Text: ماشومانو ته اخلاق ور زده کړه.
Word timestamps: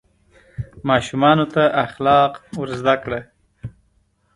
ماشومانو 0.87 1.45
ته 1.53 1.63
اخلاق 1.85 2.31
ور 2.59 2.69
زده 2.79 2.95
کړه. 3.03 3.19